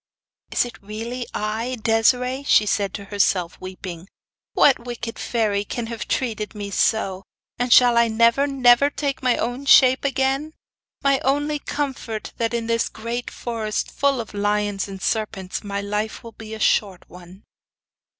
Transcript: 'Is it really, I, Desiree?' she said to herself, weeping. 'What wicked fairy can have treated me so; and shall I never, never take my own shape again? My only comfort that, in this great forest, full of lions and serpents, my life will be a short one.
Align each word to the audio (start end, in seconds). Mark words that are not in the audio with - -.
'Is 0.49 0.65
it 0.65 0.81
really, 0.81 1.27
I, 1.31 1.77
Desiree?' 1.79 2.41
she 2.41 2.65
said 2.65 2.91
to 2.95 3.03
herself, 3.05 3.61
weeping. 3.61 4.07
'What 4.53 4.83
wicked 4.83 5.19
fairy 5.19 5.63
can 5.63 5.85
have 5.93 6.07
treated 6.07 6.55
me 6.55 6.71
so; 6.71 7.21
and 7.59 7.71
shall 7.71 7.99
I 7.99 8.07
never, 8.07 8.47
never 8.47 8.89
take 8.89 9.21
my 9.21 9.37
own 9.37 9.67
shape 9.67 10.03
again? 10.03 10.55
My 11.03 11.19
only 11.19 11.59
comfort 11.59 12.33
that, 12.37 12.51
in 12.55 12.65
this 12.65 12.89
great 12.89 13.29
forest, 13.29 13.91
full 13.91 14.19
of 14.19 14.33
lions 14.33 14.87
and 14.87 14.99
serpents, 14.99 15.63
my 15.63 15.81
life 15.81 16.23
will 16.23 16.31
be 16.31 16.55
a 16.55 16.59
short 16.59 17.07
one. 17.07 17.43